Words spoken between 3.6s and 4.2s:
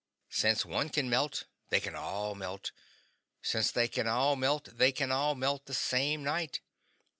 they can